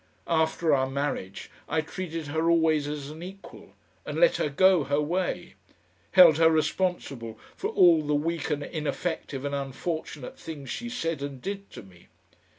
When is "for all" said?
7.55-8.01